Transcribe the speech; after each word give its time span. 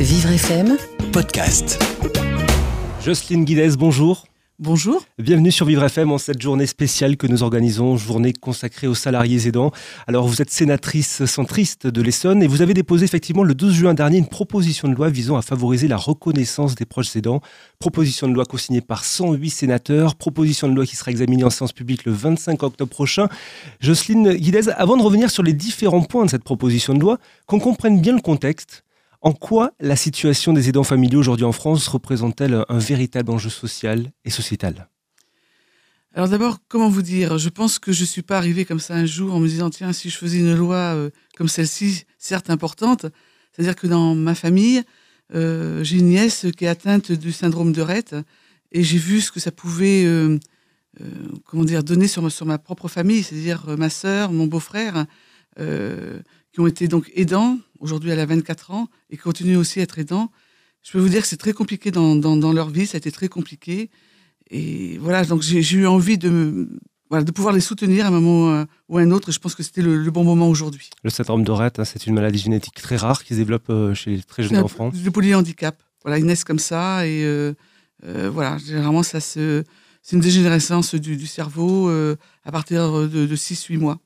Vivre 0.00 0.30
FM 0.30 0.76
podcast. 1.12 1.82
Jocelyne 3.04 3.44
Guidez, 3.44 3.70
bonjour. 3.76 4.26
Bonjour. 4.60 5.02
Bienvenue 5.18 5.50
sur 5.50 5.66
Vivre 5.66 5.82
FM 5.82 6.12
en 6.12 6.18
cette 6.18 6.40
journée 6.40 6.68
spéciale 6.68 7.16
que 7.16 7.26
nous 7.26 7.42
organisons, 7.42 7.96
journée 7.96 8.32
consacrée 8.32 8.86
aux 8.86 8.94
salariés 8.94 9.48
aidants. 9.48 9.72
Alors 10.06 10.28
vous 10.28 10.40
êtes 10.40 10.50
sénatrice 10.50 11.24
centriste 11.24 11.88
de 11.88 12.00
l'Essonne 12.00 12.44
et 12.44 12.46
vous 12.46 12.62
avez 12.62 12.74
déposé 12.74 13.06
effectivement 13.06 13.42
le 13.42 13.56
12 13.56 13.74
juin 13.74 13.94
dernier 13.94 14.18
une 14.18 14.28
proposition 14.28 14.86
de 14.86 14.94
loi 14.94 15.08
visant 15.08 15.36
à 15.36 15.42
favoriser 15.42 15.88
la 15.88 15.96
reconnaissance 15.96 16.76
des 16.76 16.84
proches 16.84 17.16
aidants. 17.16 17.40
Proposition 17.80 18.28
de 18.28 18.34
loi 18.34 18.44
co-signée 18.44 18.80
par 18.80 19.04
108 19.04 19.50
sénateurs, 19.50 20.14
proposition 20.14 20.68
de 20.68 20.76
loi 20.76 20.86
qui 20.86 20.94
sera 20.94 21.10
examinée 21.10 21.42
en 21.42 21.50
séance 21.50 21.72
publique 21.72 22.04
le 22.04 22.12
25 22.12 22.62
octobre 22.62 22.90
prochain. 22.90 23.26
Jocelyne 23.80 24.32
Guidez, 24.34 24.68
avant 24.76 24.96
de 24.96 25.02
revenir 25.02 25.28
sur 25.28 25.42
les 25.42 25.54
différents 25.54 26.02
points 26.02 26.24
de 26.24 26.30
cette 26.30 26.44
proposition 26.44 26.94
de 26.94 27.00
loi, 27.00 27.18
qu'on 27.46 27.58
comprenne 27.58 28.00
bien 28.00 28.14
le 28.14 28.22
contexte, 28.22 28.84
en 29.20 29.32
quoi 29.32 29.72
la 29.80 29.96
situation 29.96 30.52
des 30.52 30.68
aidants 30.68 30.84
familiaux 30.84 31.20
aujourd'hui 31.20 31.44
en 31.44 31.52
France 31.52 31.88
représente-t-elle 31.88 32.64
un 32.68 32.78
véritable 32.78 33.30
enjeu 33.30 33.50
social 33.50 34.12
et 34.24 34.30
sociétal? 34.30 34.88
Alors 36.14 36.28
d'abord, 36.28 36.58
comment 36.68 36.88
vous 36.88 37.02
dire? 37.02 37.38
Je 37.38 37.48
pense 37.48 37.78
que 37.78 37.92
je 37.92 38.00
ne 38.00 38.06
suis 38.06 38.22
pas 38.22 38.38
arrivée 38.38 38.64
comme 38.64 38.80
ça 38.80 38.94
un 38.94 39.06
jour 39.06 39.34
en 39.34 39.40
me 39.40 39.46
disant, 39.46 39.70
tiens, 39.70 39.92
si 39.92 40.10
je 40.10 40.16
faisais 40.16 40.38
une 40.38 40.54
loi 40.54 40.76
euh, 40.76 41.10
comme 41.36 41.48
celle-ci, 41.48 42.04
certes 42.18 42.50
importante, 42.50 43.06
c'est-à-dire 43.52 43.76
que 43.76 43.86
dans 43.86 44.14
ma 44.14 44.34
famille, 44.34 44.82
euh, 45.34 45.84
j'ai 45.84 45.98
une 45.98 46.08
nièce 46.08 46.46
qui 46.56 46.64
est 46.64 46.68
atteinte 46.68 47.12
du 47.12 47.30
syndrome 47.30 47.72
de 47.72 47.82
Rett 47.82 48.16
et 48.72 48.82
j'ai 48.82 48.98
vu 48.98 49.20
ce 49.20 49.30
que 49.30 49.38
ça 49.38 49.52
pouvait 49.52 50.04
euh, 50.06 50.38
comment 51.44 51.64
dire, 51.64 51.84
donner 51.84 52.08
sur 52.08 52.22
ma, 52.22 52.30
sur 52.30 52.46
ma 52.46 52.58
propre 52.58 52.88
famille, 52.88 53.22
c'est-à-dire 53.22 53.76
ma 53.76 53.90
sœur, 53.90 54.32
mon 54.32 54.46
beau-frère, 54.46 55.06
qui 55.56 56.60
ont 56.60 56.66
été 56.66 56.88
donc 56.88 57.10
aidants. 57.14 57.58
Aujourd'hui, 57.80 58.10
elle 58.10 58.20
a 58.20 58.26
24 58.26 58.72
ans 58.72 58.88
et 59.10 59.16
qui 59.16 59.22
continuent 59.22 59.56
aussi 59.56 59.80
à 59.80 59.82
être 59.82 59.98
aidants. 59.98 60.30
Je 60.82 60.92
peux 60.92 60.98
vous 60.98 61.08
dire 61.08 61.22
que 61.22 61.28
c'est 61.28 61.36
très 61.36 61.52
compliqué 61.52 61.90
dans, 61.90 62.16
dans, 62.16 62.52
leur 62.52 62.70
vie, 62.70 62.86
ça 62.86 62.96
a 62.96 62.98
été 62.98 63.10
très 63.10 63.28
compliqué. 63.28 63.90
Et 64.50 64.98
voilà, 64.98 65.24
donc 65.24 65.42
j'ai 65.42 65.76
eu 65.76 65.86
envie 65.86 66.16
de, 66.16 66.68
voilà, 67.10 67.24
de 67.24 67.30
pouvoir 67.30 67.52
les 67.52 67.60
soutenir 67.60 68.06
à 68.06 68.08
un 68.08 68.10
moment 68.10 68.52
euh, 68.52 68.64
ou 68.88 68.98
à 68.98 69.02
un 69.02 69.10
autre. 69.10 69.28
Et 69.28 69.32
je 69.32 69.38
pense 69.38 69.54
que 69.54 69.62
c'était 69.62 69.82
le, 69.82 70.10
bon 70.10 70.24
moment 70.24 70.48
aujourd'hui. 70.48 70.90
Le 71.02 71.10
syndrome 71.10 71.44
de 71.44 71.50
Rett, 71.50 71.78
hein, 71.78 71.84
c'est 71.84 72.06
une 72.06 72.14
maladie 72.14 72.38
génétique 72.38 72.74
très 72.74 72.96
rare 72.96 73.24
qui 73.24 73.34
se 73.34 73.38
développe 73.38 73.68
euh, 73.70 73.94
chez 73.94 74.16
les 74.16 74.22
très 74.22 74.42
jeunes 74.42 74.58
enfants. 74.58 74.90
Le 74.92 75.10
polyhandicap. 75.10 75.82
Voilà, 76.04 76.18
ils 76.18 76.24
naissent 76.24 76.44
comme 76.44 76.58
ça. 76.58 77.06
Et 77.06 77.24
euh, 77.24 77.54
voilà, 78.02 78.56
généralement, 78.58 79.02
ça 79.02 79.20
c'est 79.20 79.64
une 80.12 80.20
dégénérescence 80.20 80.94
du, 80.94 81.26
cerveau 81.26 81.90
à 81.90 82.52
partir 82.52 82.90
de, 83.08 83.26
de 83.26 83.36
6-8 83.36 83.78
mois. 83.78 83.98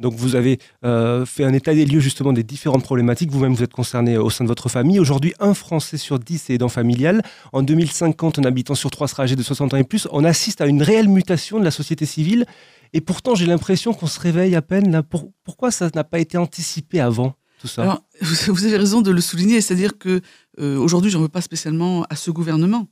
Donc 0.00 0.14
vous 0.14 0.34
avez 0.34 0.58
euh, 0.84 1.26
fait 1.26 1.44
un 1.44 1.52
état 1.52 1.74
des 1.74 1.84
lieux 1.84 2.00
justement 2.00 2.32
des 2.32 2.42
différentes 2.42 2.82
problématiques. 2.82 3.30
Vous-même, 3.30 3.54
vous 3.54 3.62
êtes 3.62 3.72
concerné 3.72 4.16
au 4.16 4.30
sein 4.30 4.44
de 4.44 4.48
votre 4.48 4.68
famille. 4.70 4.98
Aujourd'hui, 4.98 5.34
un 5.38 5.54
Français 5.54 5.98
sur 5.98 6.18
dix 6.18 6.48
est 6.48 6.54
aidant 6.54 6.70
familial. 6.70 7.22
En 7.52 7.62
2050, 7.62 8.38
un 8.38 8.44
habitant 8.44 8.74
sur 8.74 8.90
trois 8.90 9.06
sera 9.06 9.24
âgé 9.24 9.36
de 9.36 9.42
60 9.42 9.74
ans 9.74 9.76
et 9.76 9.84
plus. 9.84 10.08
On 10.10 10.24
assiste 10.24 10.62
à 10.62 10.66
une 10.66 10.82
réelle 10.82 11.08
mutation 11.08 11.60
de 11.60 11.64
la 11.64 11.70
société 11.70 12.06
civile. 12.06 12.46
Et 12.92 13.02
pourtant, 13.02 13.34
j'ai 13.34 13.46
l'impression 13.46 13.92
qu'on 13.92 14.06
se 14.06 14.18
réveille 14.18 14.56
à 14.56 14.62
peine. 14.62 14.90
Là. 14.90 15.02
pourquoi 15.44 15.70
ça 15.70 15.90
n'a 15.94 16.02
pas 16.02 16.18
été 16.18 16.38
anticipé 16.38 16.98
avant 16.98 17.34
tout 17.60 17.68
ça? 17.68 18.02
Vous 18.48 18.64
avez 18.64 18.78
raison 18.78 19.02
de 19.02 19.10
le 19.10 19.20
souligner. 19.20 19.60
C'est-à-dire 19.60 19.98
que 19.98 20.22
euh, 20.58 20.78
aujourd'hui, 20.78 21.10
j'en 21.10 21.20
veux 21.20 21.28
pas 21.28 21.42
spécialement 21.42 22.04
à 22.08 22.16
ce 22.16 22.30
gouvernement. 22.30 22.88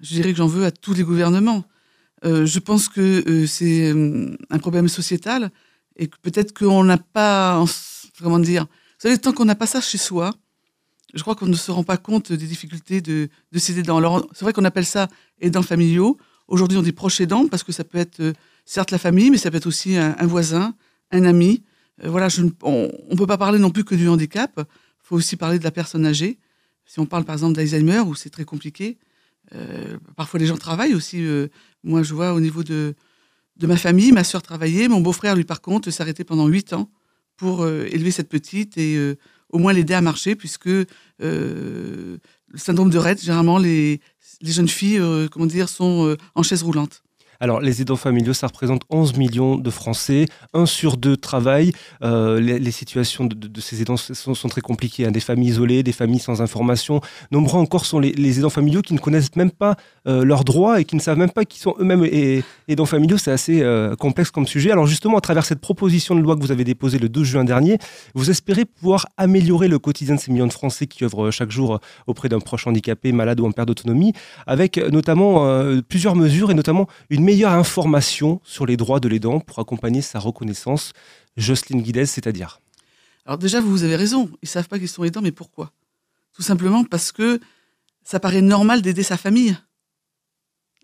Je 0.00 0.14
dirais 0.14 0.32
que 0.32 0.38
j'en 0.38 0.46
veux 0.46 0.64
à 0.64 0.70
tous 0.70 0.94
les 0.94 1.02
gouvernements. 1.02 1.64
Euh, 2.24 2.46
je 2.46 2.58
pense 2.58 2.88
que 2.88 3.22
euh, 3.28 3.46
c'est 3.46 3.90
un 4.50 4.58
problème 4.58 4.88
sociétal 4.88 5.50
et 5.96 6.08
peut-être 6.22 6.56
qu'on 6.56 6.84
n'a 6.84 6.98
pas, 6.98 7.64
comment 8.22 8.38
dire, 8.38 8.64
vous 8.64 9.08
savez, 9.08 9.18
tant 9.18 9.32
qu'on 9.32 9.44
n'a 9.44 9.54
pas 9.54 9.66
ça 9.66 9.80
chez 9.80 9.98
soi, 9.98 10.34
je 11.14 11.22
crois 11.22 11.34
qu'on 11.34 11.46
ne 11.46 11.56
se 11.56 11.70
rend 11.70 11.84
pas 11.84 11.96
compte 11.96 12.32
des 12.32 12.46
difficultés 12.46 13.00
de, 13.00 13.28
de 13.52 13.58
ces 13.58 13.78
aidants. 13.78 13.98
Alors, 13.98 14.28
c'est 14.32 14.44
vrai 14.44 14.52
qu'on 14.52 14.64
appelle 14.64 14.86
ça 14.86 15.08
aidants 15.40 15.62
familiaux. 15.62 16.18
Aujourd'hui, 16.48 16.78
on 16.78 16.82
dit 16.82 16.92
proches 16.92 17.20
aidants 17.20 17.46
parce 17.48 17.62
que 17.62 17.72
ça 17.72 17.84
peut 17.84 17.98
être 17.98 18.20
euh, 18.20 18.32
certes 18.64 18.90
la 18.90 18.98
famille, 18.98 19.30
mais 19.30 19.38
ça 19.38 19.50
peut 19.50 19.56
être 19.56 19.66
aussi 19.66 19.96
un, 19.96 20.14
voisin, 20.26 20.74
un 21.10 21.24
ami. 21.24 21.62
Euh, 22.04 22.10
voilà, 22.10 22.28
on 22.62 22.90
ne 23.10 23.16
peut 23.16 23.26
pas 23.26 23.38
parler 23.38 23.58
non 23.58 23.70
plus 23.70 23.84
que 23.84 23.94
du 23.94 24.08
handicap. 24.08 24.52
Il 24.56 24.64
faut 25.02 25.16
aussi 25.16 25.36
parler 25.36 25.58
de 25.58 25.64
la 25.64 25.70
personne 25.70 26.06
âgée. 26.06 26.38
Si 26.84 26.98
on 26.98 27.06
parle 27.06 27.24
par 27.24 27.34
exemple 27.34 27.54
d'Alzheimer, 27.54 28.00
où 28.00 28.14
c'est 28.14 28.30
très 28.30 28.44
compliqué, 28.44 28.98
euh, 29.54 29.96
parfois 30.16 30.40
les 30.40 30.46
gens 30.46 30.56
travaillent 30.56 30.94
aussi. 30.94 31.24
moi, 31.84 32.02
je 32.02 32.14
vois 32.14 32.34
au 32.34 32.40
niveau 32.40 32.64
de, 32.64 32.94
de 33.60 33.66
ma 33.66 33.76
famille. 33.76 34.10
Ma 34.10 34.24
soeur 34.24 34.42
travaillait, 34.42 34.88
mon 34.88 35.00
beau-frère, 35.00 35.36
lui, 35.36 35.44
par 35.44 35.60
contre, 35.60 35.90
s'arrêtait 35.90 36.24
pendant 36.24 36.48
huit 36.48 36.72
ans 36.72 36.90
pour 37.36 37.62
euh, 37.62 37.86
élever 37.90 38.10
cette 38.10 38.28
petite 38.28 38.76
et 38.78 38.96
euh, 38.96 39.16
au 39.50 39.58
moins 39.58 39.72
l'aider 39.72 39.94
à 39.94 40.00
marcher, 40.00 40.34
puisque 40.34 40.68
euh, 40.68 40.86
le 41.20 42.58
syndrome 42.58 42.90
de 42.90 42.98
Rett, 42.98 43.20
généralement, 43.20 43.58
les, 43.58 44.00
les 44.40 44.52
jeunes 44.52 44.68
filles, 44.68 45.00
comment 45.30 45.46
dire, 45.46 45.68
sont 45.68 46.16
en 46.34 46.42
chaise 46.42 46.62
roulante. 46.62 47.02
Alors, 47.42 47.62
les 47.62 47.80
aidants 47.80 47.96
familiaux, 47.96 48.34
ça 48.34 48.48
représente 48.48 48.82
11 48.90 49.16
millions 49.16 49.56
de 49.56 49.70
Français. 49.70 50.26
Un 50.52 50.66
sur 50.66 50.98
deux 50.98 51.16
travaillent. 51.16 51.72
Euh, 52.04 52.38
les, 52.38 52.70
situations 52.70 53.24
de, 53.24 53.60
ces 53.62 53.80
aidants 53.80 53.96
sont, 53.96 54.48
très 54.48 54.60
compliquées. 54.60 55.06
Hein. 55.06 55.10
Des 55.10 55.20
familles 55.20 55.48
isolées, 55.48 55.82
des 55.82 55.92
familles 55.92 56.18
sans 56.18 56.42
information. 56.42 57.00
Nombreux 57.30 57.58
encore 57.58 57.86
sont 57.86 57.98
les, 57.98 58.38
aidants 58.38 58.50
familiaux 58.50 58.82
qui 58.82 58.92
ne 58.92 58.98
connaissent 58.98 59.34
même 59.36 59.50
pas 59.50 59.76
euh, 60.06 60.22
leurs 60.22 60.44
droits 60.44 60.82
et 60.82 60.84
qui 60.84 60.96
ne 60.96 61.00
savent 61.00 61.16
même 61.16 61.30
pas 61.30 61.46
qu'ils 61.46 61.62
sont 61.62 61.74
eux-mêmes 61.80 62.04
aidants 62.68 62.84
familiaux. 62.84 63.16
C'est 63.16 63.32
assez 63.32 63.62
euh, 63.62 63.96
complexe 63.96 64.30
comme 64.30 64.46
sujet. 64.46 64.70
Alors, 64.70 64.86
justement, 64.86 65.16
à 65.16 65.22
travers 65.22 65.46
cette 65.46 65.60
proposition 65.60 66.14
de 66.14 66.20
loi 66.20 66.36
que 66.36 66.42
vous 66.42 66.52
avez 66.52 66.64
déposée 66.64 66.98
le 66.98 67.08
12 67.08 67.26
juin 67.26 67.44
dernier, 67.44 67.78
vous 68.14 68.28
espérez 68.28 68.66
pouvoir 68.66 69.06
améliorer 69.16 69.68
le 69.68 69.78
quotidien 69.78 70.16
de 70.16 70.20
ces 70.20 70.30
millions 70.30 70.46
de 70.46 70.52
Français 70.52 70.86
qui 70.86 71.04
œuvrent 71.04 71.30
chaque 71.30 71.50
jour 71.50 71.80
auprès 72.06 72.28
d'un 72.28 72.40
proche 72.40 72.66
handicapé, 72.66 73.12
malade 73.12 73.40
ou 73.40 73.46
en 73.46 73.52
perte 73.52 73.68
d'autonomie, 73.68 74.12
avec 74.46 74.76
notamment 74.76 75.48
plusieurs 75.88 76.16
mesures 76.16 76.50
et 76.50 76.54
notamment 76.54 76.86
une 77.08 77.29
meilleure 77.30 77.52
information 77.52 78.40
sur 78.42 78.66
les 78.66 78.76
droits 78.76 78.98
de 78.98 79.06
l'aidant 79.06 79.38
pour 79.38 79.60
accompagner 79.60 80.02
sa 80.02 80.18
reconnaissance. 80.18 80.92
Jocelyne 81.36 81.80
Guidez, 81.80 82.06
c'est-à-dire 82.06 82.60
Alors 83.24 83.38
déjà, 83.38 83.60
vous 83.60 83.84
avez 83.84 83.94
raison, 83.94 84.28
ils 84.42 84.46
ne 84.46 84.48
savent 84.48 84.66
pas 84.66 84.80
qu'ils 84.80 84.88
sont 84.88 85.04
aidants, 85.04 85.22
mais 85.22 85.30
pourquoi? 85.30 85.70
Tout 86.32 86.42
simplement 86.42 86.82
parce 86.82 87.12
que 87.12 87.38
ça 88.02 88.18
paraît 88.18 88.42
normal 88.42 88.82
d'aider 88.82 89.04
sa 89.04 89.16
famille. 89.16 89.56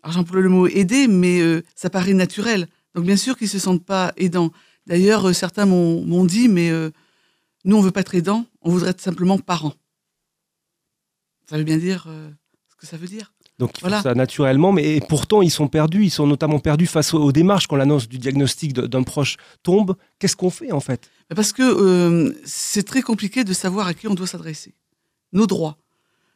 Alors 0.01 0.13
j'emploie 0.13 0.39
le 0.39 0.47
mot 0.47 0.67
aider, 0.67 1.09
mais 1.09 1.41
euh, 1.41 1.63
ça 1.75 1.89
paraît 1.89 2.13
naturel. 2.13 2.69
Donc 2.95 3.03
bien 3.03 3.17
sûr 3.17 3.37
qu'ils 3.37 3.47
ne 3.47 3.51
se 3.51 3.59
sentent 3.59 3.83
pas 3.83 4.13
aidants. 4.15 4.53
D'ailleurs, 4.85 5.27
euh, 5.27 5.33
certains 5.33 5.65
m'ont 5.65 6.23
dit, 6.23 6.47
mais 6.47 6.69
euh, 6.69 6.91
nous, 7.65 7.75
on 7.75 7.79
ne 7.79 7.85
veut 7.85 7.91
pas 7.91 8.01
être 8.01 8.15
aidants, 8.15 8.45
on 8.61 8.71
voudrait 8.71 8.91
être 8.91 9.01
simplement 9.01 9.37
parents. 9.37 9.73
Ça 11.49 11.57
veut 11.57 11.65
bien 11.65 11.77
dire 11.77 12.07
ce 12.69 12.75
que 12.77 12.85
ça 12.85 12.95
veut 12.95 13.07
dire. 13.07 13.33
Donc 13.59 13.71
ils 13.77 13.89
font 13.89 14.01
ça 14.01 14.13
naturellement, 14.13 14.71
mais 14.71 15.01
pourtant 15.09 15.41
ils 15.41 15.49
sont 15.49 15.67
perdus. 15.67 16.03
Ils 16.03 16.11
sont 16.11 16.27
notamment 16.27 16.59
perdus 16.59 16.85
face 16.85 17.13
aux, 17.13 17.31
démarches 17.31 17.67
quand 17.67 17.75
l'annonce 17.75 18.07
du 18.07 18.19
diagnostic 18.19 18.73
d'un 18.73 19.03
proche 19.03 19.37
tombe. 19.63 19.95
Qu'est-ce 20.19 20.35
qu'on 20.35 20.51
fait 20.51 20.71
en 20.71 20.79
fait? 20.79 21.09
Parce 21.35 21.53
que 21.53 21.63
euh, 21.63 22.33
c'est 22.45 22.83
très 22.83 23.01
compliqué 23.01 23.43
de 23.43 23.53
savoir 23.53 23.87
à 23.87 23.93
qui 23.93 24.07
on 24.07 24.13
doit 24.13 24.27
s'adresser. 24.27 24.75
Nos 25.33 25.47
droits. 25.47 25.77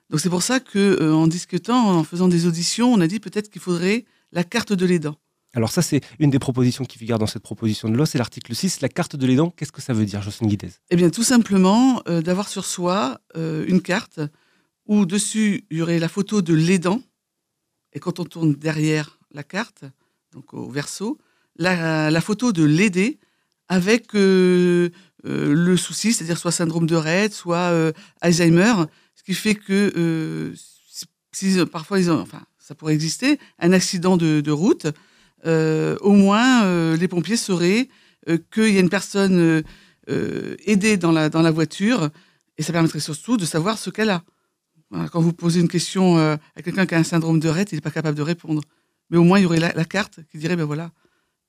Donc 0.10 0.20
c'est 0.20 0.30
pour 0.30 0.42
ça 0.42 0.60
que 0.60 0.80
euh, 1.02 1.14
en 1.14 1.28
discutant, 1.28 1.92
en 1.92 2.04
faisant 2.04 2.28
des 2.28 2.48
auditions, 2.48 2.92
on 2.92 3.00
a 3.00 3.08
dit 3.08 3.20
peut-être 3.20 3.50
qu'il 3.50 3.62
faudrait 3.62 4.06
la 4.31 4.44
carte 4.44 4.74
de 4.74 4.86
l'aidant. 4.86 5.16
Alors 5.54 5.72
ça, 5.72 5.81
c'est 5.81 6.02
une 6.20 6.30
des 6.30 6.40
propositions 6.40 6.86
qui 6.86 6.98
figure 6.98 7.20
dans 7.20 7.28
cette 7.28 7.44
proposition 7.44 7.90
de 7.90 7.96
loi, 7.96 8.06
c'est 8.06 8.18
l'article 8.18 8.56
6, 8.56 8.80
la 8.81 8.88
carte 8.88 9.18
de 9.18 9.28
l'aidant. 9.28 9.50
Qu'est-ce 9.50 9.74
que 9.74 9.81
ça 9.81 9.92
veut 9.92 10.06
dire, 10.06 10.22
Jocelyne 10.22 10.50
Guidez? 10.50 10.70
Eh 10.90 10.96
bien, 10.96 11.10
tout 11.10 11.24
simplement, 11.24 12.02
euh, 12.08 12.22
d'avoir 12.22 12.48
sur 12.48 12.66
soi 12.66 13.20
une 13.36 13.81
carte 13.81 14.22
où 14.88 15.06
dessus, 15.06 15.66
il 15.70 15.78
y 15.78 15.81
aurait 15.81 16.00
la 16.00 16.10
photo 16.10 16.42
de 16.42 16.54
l'aidant, 16.54 17.02
et 17.94 18.00
quand 18.00 18.19
on 18.19 18.25
tourne 18.25 18.53
derrière 18.53 19.19
la 19.31 19.44
carte, 19.44 19.84
donc 20.34 20.53
au 20.53 20.69
verso, 20.69 21.18
la, 21.57 22.22
photo 22.22 22.52
de 22.52 22.63
l'aider 22.63 23.19
avec 23.68 24.16
euh, 24.16 24.90
euh, 25.25 25.53
le 25.53 25.78
souci, 25.78 26.13
c'est-à-dire 26.13 26.38
soit 26.38 26.51
syndrome 26.51 26.88
de 26.88 26.96
Rett, 26.96 27.34
soit 27.34 27.57
euh, 27.57 27.91
Alzheimer, 28.22 28.74
ce 29.16 29.24
qui 29.24 29.34
fait 29.34 29.56
que 29.56 30.54
si, 31.31 31.57
parfois, 31.71 32.00
ça 32.60 32.75
pourrait 32.75 32.94
exister, 32.94 33.39
un 33.60 33.71
accident 33.71 34.18
de, 34.18 34.51
route, 34.51 34.88
au 35.45 36.13
moins 36.13 36.95
les 36.95 37.07
pompiers 37.07 37.38
sauraient 37.38 37.88
qu'il 38.51 38.74
y 38.74 38.77
a 38.77 38.80
une 38.80 38.89
personne 38.89 39.63
aidée 40.07 40.98
dans 40.98 41.12
la 41.12 41.51
voiture, 41.51 42.10
et 42.57 42.63
ça 42.63 42.74
permettrait 42.74 43.00
surtout 43.00 43.38
de 43.38 43.45
savoir 43.45 43.77
ce 43.77 43.89
qu'elle 43.89 44.10
a 44.10 44.24
quand 45.12 45.22
vous 45.22 45.34
posez 45.34 45.60
une 45.60 45.68
question 45.68 46.18
euh, 46.18 46.36
à 46.56 46.62
quelqu'un 46.62 46.86
qui 46.86 46.96
a 46.96 46.98
un 46.98 47.04
syndrome 47.04 47.40
de 47.40 47.50
Rett, 47.50 47.72
il 47.72 47.76
n'est 47.76 47.82
pas 47.82 47.92
capable 47.92 48.18
de 48.18 48.22
répondre. 48.22 48.62
Mais 49.10 49.18
au 49.18 49.24
moins, 49.24 49.40
il 49.40 49.44
y 49.44 49.46
aurait 49.46 49.60
la, 49.60 49.86
carte 49.86 50.20
qui 50.32 50.38
dirait, 50.38 50.56
ben 50.56 50.66
voilà, 50.66 50.92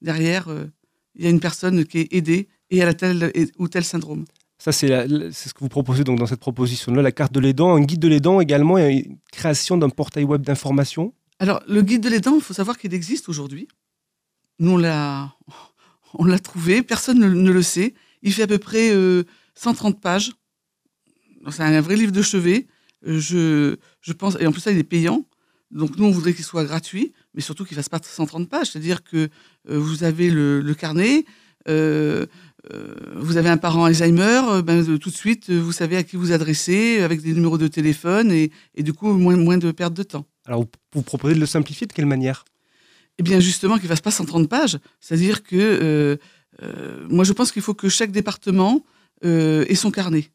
derrière, 0.01 0.49
euh, 0.49 0.67
il 1.15 1.25
y 1.25 1.27
a 1.27 1.31
une 1.31 1.41
personne 1.41 1.85
qui 1.85 1.99
est 1.99 2.13
aidée 2.13 2.49
et 2.71 2.79
elle 2.79 2.89
a 2.89 2.95
tel 2.95 3.33
ou 3.59 3.69
tel 3.69 3.85
syndrome. 3.85 4.25
Ça, 4.59 4.71
c'est 4.71 4.89
ce 4.89 5.55
que 5.55 5.61
vous 5.61 5.69
proposez 5.69 6.05
donc 6.05 6.19
dans 6.19 6.27
cette 6.27 6.41
proposition-là, 6.41 7.03
la 7.03 7.13
carte 7.13 7.33
de 7.33 7.41
l'aidant, 7.41 7.75
un 7.75 7.81
guide 7.81 7.99
de 7.99 8.09
l'aidant 8.09 8.41
également, 8.41 8.79
et 8.79 9.07
une 9.07 9.19
création 9.33 9.77
d'un 9.77 9.89
portail 9.89 10.25
web 10.25 10.43
d'information. 10.43 11.13
Alors, 11.41 11.61
le 11.67 11.83
guide 11.83 12.03
de 12.03 12.09
l'aidant, 12.09 12.37
il 12.37 12.41
faut 12.41 12.55
savoir 12.55 12.79
qu'il 12.79 12.95
existe 12.95 13.29
aujourd'hui. 13.29 13.67
Nous, 14.61 14.71
on 14.71 14.77
l'a, 14.77 15.35
on 16.15 16.25
l'a 16.25 16.39
trouvé, 16.39 16.83
personne 16.83 17.19
ne, 17.19 17.51
le 17.51 17.63
sait. 17.63 17.95
Il 18.23 18.33
fait 18.33 18.45
à 18.45 18.47
peu 18.47 18.59
près 18.59 18.91
130 19.57 19.97
euh, 19.97 19.99
pages. 19.99 20.33
C'est 21.51 21.63
un 21.63 21.81
vrai 21.81 21.97
livre 21.97 22.13
de 22.13 22.23
chevet 22.23 22.69
je, 23.05 23.77
je 24.01 24.13
pense, 24.13 24.37
et 24.41 24.47
en 24.47 24.53
plus 24.53 24.61
ça, 24.61 24.73
il 24.73 24.79
est 24.79 24.85
payant. 24.85 25.25
Donc 25.71 25.97
nous, 25.97 26.05
on 26.05 26.11
voudrait 26.11 26.35
qu'il 26.35 26.45
soit 26.45 26.65
gratuit, 26.65 27.13
mais 27.35 27.41
surtout 27.41 27.65
qu'il 27.65 27.77
ne 27.77 27.83
fasse 27.83 27.89
pas 27.89 28.01
130 28.03 28.49
pages. 28.49 28.71
C'est-à-dire 28.71 29.03
que 29.03 29.31
vous 29.67 30.05
avez 30.05 30.29
le, 30.29 30.75
carnet, 30.75 31.25
vous 31.67 33.37
avez 33.37 33.49
un 33.49 33.57
parent 33.57 33.85
Alzheimer, 33.85 34.63
ben, 34.63 34.99
tout 34.99 35.09
de 35.09 35.15
suite, 35.15 35.51
vous 35.51 35.73
savez 35.73 35.97
à 35.97 36.03
qui 36.03 36.17
vous 36.17 36.33
adresser, 36.33 37.01
avec 37.01 37.23
des 37.23 37.33
numéros 37.33 37.57
de 37.57 37.69
téléphone, 37.69 38.31
et, 38.31 38.51
et 38.75 38.83
du 38.83 38.93
coup, 38.93 39.15
moins, 39.15 39.37
moins 39.37 39.57
de 39.57 39.71
perte 39.71 39.95
de 39.95 40.03
temps. 40.03 40.27
Alors, 40.47 40.67
vous 40.93 41.03
proposez 41.03 41.35
de 41.35 41.41
le 41.41 41.47
simplifier 41.47 41.87
de 41.87 41.93
quelle 41.93 42.07
manière? 42.07 42.45
Eh 43.19 43.23
bien, 43.23 43.41
justement, 43.41 43.77
qu'il 43.77 43.85
ne 43.85 43.89
fasse 43.89 44.01
pas 44.01 44.11
130 44.11 44.49
pages. 44.49 44.79
C'est-à-dire 45.01 45.43
que 45.43 45.57
euh, 45.57 46.17
euh, 46.63 47.07
moi, 47.09 47.25
je 47.25 47.33
pense 47.33 47.53
qu'il 47.53 47.63
faut 47.63 47.75
que 47.75 47.89
chaque 47.89 48.11
département 48.11 48.85
euh, 49.25 49.65
ait 49.69 49.75
son 49.75 49.91
carnet. 49.91 50.31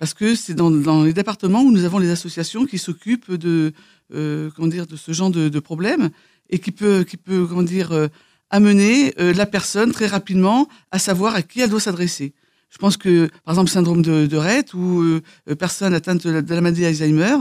Parce 0.00 0.14
que 0.14 0.34
c'est 0.34 0.54
dans, 0.54 1.04
les 1.04 1.12
départements 1.12 1.62
où 1.62 1.70
nous 1.70 1.84
avons 1.84 1.98
les 1.98 2.10
associations 2.10 2.66
qui 2.66 2.78
s'occupent 2.78 3.32
de, 3.32 3.72
comment 4.10 4.66
dire, 4.66 4.86
de 4.88 4.96
ce 4.96 5.12
genre 5.12 5.30
de, 5.30 5.60
problèmes 5.60 6.10
et 6.48 6.58
qui 6.58 6.72
peut, 6.72 7.04
qui 7.04 7.16
peut 7.16 7.46
comment 7.46 7.62
dire, 7.62 8.08
amener 8.48 9.12
la 9.18 9.46
personne 9.46 9.92
très 9.92 10.06
rapidement 10.06 10.68
à 10.90 10.98
savoir 10.98 11.34
à 11.34 11.42
qui 11.42 11.60
elle 11.60 11.70
doit 11.70 11.80
s'adresser. 11.80 12.32
Je 12.70 12.78
pense 12.78 12.96
que, 12.96 13.28
par 13.44 13.52
exemple, 13.54 13.70
syndrome 13.70 14.00
de, 14.00 14.26
de 14.26 14.36
Rett 14.38 14.72
ou 14.72 15.20
personne 15.58 15.92
atteinte 15.92 16.26
de 16.26 16.30
la, 16.30 16.40
de 16.40 16.54
la 16.54 16.60
maladie 16.62 16.86
Alzheimer, 16.86 17.36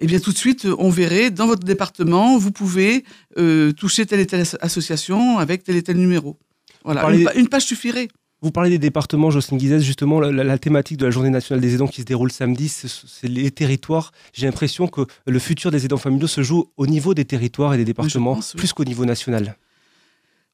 eh 0.00 0.06
bien 0.06 0.20
tout 0.20 0.32
de 0.32 0.38
suite, 0.38 0.66
on 0.78 0.90
verrait 0.90 1.30
dans 1.30 1.46
votre 1.46 1.64
département, 1.64 2.38
vous 2.38 2.52
pouvez 2.52 3.04
euh, 3.38 3.72
toucher 3.72 4.06
telle 4.06 4.20
et 4.20 4.26
telle 4.26 4.44
association 4.60 5.38
avec 5.38 5.64
tel 5.64 5.76
et 5.76 5.82
tel 5.82 5.96
numéro. 5.96 6.38
Voilà, 6.84 7.10
une, 7.34 7.48
page 7.48 7.64
suffirait. 7.64 8.08
Vous 8.40 8.52
parlez 8.52 8.70
des 8.70 8.78
départements, 8.78 9.30
Jocelyne 9.30 9.58
Guizès, 9.58 9.80
justement, 9.80 10.20
la, 10.20 10.58
thématique 10.58 10.96
de 10.96 11.04
la 11.06 11.10
Journée 11.10 11.30
nationale 11.30 11.60
des 11.60 11.74
aidants 11.74 11.88
qui 11.88 12.02
se 12.02 12.06
déroule 12.06 12.30
samedi, 12.30 12.68
c'est 12.68 13.26
les 13.26 13.50
territoires. 13.50 14.12
J'ai 14.32 14.46
l'impression 14.46 14.86
que 14.86 15.00
le 15.26 15.38
futur 15.40 15.72
des 15.72 15.84
aidants 15.84 15.96
familiaux 15.96 16.28
se 16.28 16.42
joue 16.42 16.70
au 16.76 16.86
niveau 16.86 17.14
des 17.14 17.24
territoires 17.24 17.74
et 17.74 17.78
des 17.78 17.84
départements, 17.84 18.38
plus 18.56 18.72
qu'au 18.72 18.84
niveau 18.84 19.04
national. 19.04 19.56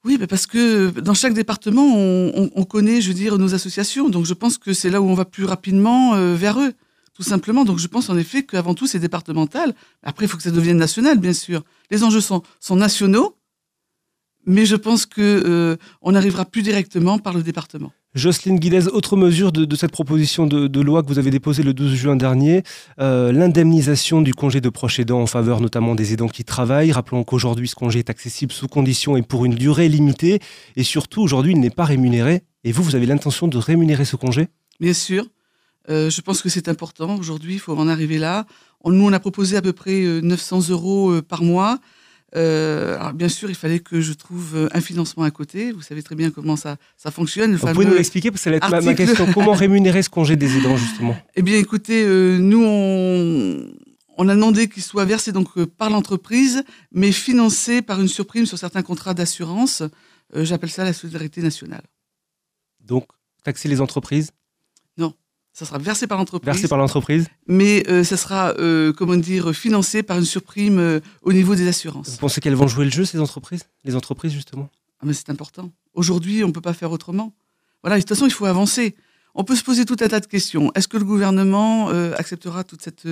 Oui, 0.04 0.18
parce 0.28 0.46
que 0.46 0.98
dans 1.00 1.14
chaque 1.14 1.34
département, 1.34 1.84
on, 1.84 2.64
connaît, 2.64 3.02
je 3.02 3.08
veux 3.08 3.14
dire, 3.14 3.38
nos 3.38 3.54
associations. 3.54 4.08
Donc 4.08 4.24
je 4.24 4.34
pense 4.34 4.56
que 4.56 4.72
c'est 4.72 4.90
là 4.90 5.02
où 5.02 5.06
on 5.06 5.14
va 5.14 5.24
plus 5.26 5.44
rapidement 5.44 6.14
euh, 6.14 6.34
vers 6.34 6.58
eux 6.60 6.72
tout 7.14 7.22
simplement. 7.22 7.64
Donc 7.64 7.78
je 7.78 7.86
pense 7.86 8.10
en 8.10 8.18
effet 8.18 8.42
qu'avant 8.42 8.74
tout, 8.74 8.86
c'est 8.86 8.98
départemental. 8.98 9.74
Après, 10.02 10.26
il 10.26 10.28
faut 10.28 10.36
que 10.36 10.42
ça 10.42 10.50
devienne 10.50 10.76
national, 10.76 11.18
bien 11.18 11.32
sûr. 11.32 11.62
Les 11.90 12.02
enjeux 12.02 12.20
sont, 12.20 12.42
sont 12.60 12.76
nationaux, 12.76 13.36
mais 14.46 14.66
je 14.66 14.76
pense 14.76 15.06
qu'on 15.06 15.22
euh, 15.22 15.76
on 16.02 16.14
arrivera 16.14 16.44
plus 16.44 16.62
directement 16.62 17.18
par 17.18 17.34
le 17.34 17.42
département. 17.42 17.92
Jocelyne 18.14 18.60
Guidez, 18.60 18.86
autre 18.86 19.16
mesure 19.16 19.50
de, 19.50 19.74
cette 19.74 19.90
proposition 19.90 20.46
de, 20.46 20.80
loi 20.80 21.02
que 21.02 21.08
vous 21.08 21.18
avez 21.18 21.32
déposée 21.32 21.64
le 21.64 21.74
12 21.74 21.94
juin 21.94 22.16
dernier, 22.16 22.62
euh, 23.00 23.32
l'indemnisation 23.32 24.22
du 24.22 24.32
congé 24.34 24.60
de 24.60 24.68
proche 24.68 25.00
aidant 25.00 25.20
en 25.20 25.26
faveur 25.26 25.60
notamment 25.60 25.96
des 25.96 26.12
aidants 26.12 26.28
qui 26.28 26.44
travaillent. 26.44 26.92
Rappelons 26.92 27.24
qu'aujourd'hui, 27.24 27.66
ce 27.66 27.74
congé 27.74 27.98
est 27.98 28.10
accessible 28.10 28.52
sous 28.52 28.68
conditions 28.68 29.16
et 29.16 29.22
pour 29.22 29.44
une 29.44 29.54
durée 29.54 29.88
limitée. 29.88 30.38
Et 30.76 30.84
surtout, 30.84 31.22
aujourd'hui, 31.22 31.52
il 31.52 31.60
n'est 31.60 31.70
pas 31.70 31.84
rémunéré. 31.84 32.42
Et 32.62 32.70
vous, 32.70 32.84
vous 32.84 32.94
avez 32.94 33.06
l'intention 33.06 33.48
de 33.48 33.58
rémunérer 33.58 34.04
ce 34.04 34.14
congé? 34.14 34.48
Bien 34.78 34.94
sûr. 34.94 35.26
Euh, 35.90 36.08
je 36.08 36.20
pense 36.20 36.40
que 36.40 36.48
c'est 36.48 36.68
important. 36.68 37.16
Aujourd'hui, 37.16 37.54
il 37.54 37.60
faut 37.60 37.76
en 37.76 37.88
arriver 37.88 38.18
là. 38.18 38.46
nous, 38.84 39.04
on 39.04 39.12
a 39.12 39.18
proposé 39.18 39.56
à 39.56 39.62
peu 39.62 39.72
près 39.72 40.20
900 40.22 40.70
euh, 40.70 40.72
euros 40.72 41.22
par 41.22 41.42
mois. 41.42 41.80
Alors 42.34 43.12
bien 43.12 43.28
sûr, 43.28 43.48
il 43.50 43.54
fallait 43.54 43.80
que 43.80 44.00
je 44.00 44.12
trouve 44.12 44.68
un 44.72 44.80
financement 44.80 45.24
à 45.24 45.30
côté. 45.30 45.72
Vous 45.72 45.82
savez 45.82 46.02
très 46.02 46.14
bien 46.14 46.30
comment 46.30 46.56
ça, 46.56 46.76
ça 46.96 47.10
fonctionne. 47.10 47.54
Vous 47.54 47.66
pouvez 47.66 47.86
nous 47.86 47.94
l'expliquer 47.94 48.30
parce 48.30 48.42
que 48.42 48.44
ça 48.44 48.50
va 48.50 48.56
être 48.56 48.84
ma, 48.84 48.94
question. 48.94 49.26
Comment 49.34 49.52
rémunérer 49.52 50.02
ce 50.02 50.10
congé 50.10 50.36
des 50.36 50.56
aidants 50.56 50.76
justement? 50.76 51.16
Eh 51.36 51.42
bien, 51.42 51.58
écoutez, 51.58 52.04
nous 52.06 52.62
on, 52.64 53.66
on, 54.16 54.28
a 54.28 54.34
demandé 54.34 54.68
qu'il 54.68 54.82
soit 54.82 55.04
versé 55.04 55.32
donc 55.32 55.64
par 55.64 55.90
l'entreprise, 55.90 56.64
mais 56.92 57.12
financé 57.12 57.82
par 57.82 58.00
une 58.00 58.08
surprime 58.08 58.46
sur 58.46 58.58
certains 58.58 58.82
contrats 58.82 59.14
d'assurance. 59.14 59.82
J'appelle 60.34 60.70
ça 60.70 60.84
la 60.84 60.92
solidarité 60.92 61.40
nationale. 61.42 61.84
Donc 62.80 63.06
taxer 63.44 63.68
les 63.68 63.80
entreprises? 63.80 64.30
Ça 65.54 65.64
sera 65.64 65.78
versé 65.78 66.08
par 66.08 66.18
l'entreprise. 66.18 66.52
Versé 66.52 66.66
par 66.66 66.78
l'entreprise. 66.78 67.28
Mais 67.46 67.88
euh, 67.88 68.02
ça 68.02 68.16
sera, 68.16 68.54
euh, 68.58 68.92
comment 68.92 69.14
dire, 69.14 69.54
financé 69.54 70.02
par 70.02 70.18
une 70.18 70.24
surprime 70.24 70.80
euh, 70.80 71.00
au 71.22 71.32
niveau 71.32 71.54
des 71.54 71.68
assurances. 71.68 72.10
Vous 72.10 72.16
pensez 72.16 72.40
qu'elles 72.40 72.56
vont 72.56 72.66
jouer 72.66 72.84
le 72.84 72.90
jeu, 72.90 73.04
ces 73.04 73.20
entreprises? 73.20 73.64
Les 73.84 73.94
entreprises, 73.94 74.32
justement? 74.32 74.68
Ah, 74.98 75.04
mais 75.06 75.12
C'est 75.12 75.30
important. 75.30 75.70
Aujourd'hui, 75.94 76.42
on 76.42 76.48
ne 76.48 76.52
peut 76.52 76.60
pas 76.60 76.74
faire 76.74 76.90
autrement. 76.90 77.32
Voilà, 77.84 77.96
de 77.96 78.02
toute 78.02 78.08
façon, 78.08 78.26
il 78.26 78.32
faut 78.32 78.46
avancer. 78.46 78.96
On 79.36 79.44
peut 79.44 79.54
se 79.54 79.62
poser 79.62 79.84
tout 79.84 79.96
un 80.00 80.08
tas 80.08 80.18
de 80.18 80.26
questions. 80.26 80.72
Est-ce 80.74 80.88
que 80.88 80.96
le 80.96 81.04
gouvernement 81.04 81.88
acceptera 82.16 82.64
toute 82.64 82.82
cette, 82.82 83.06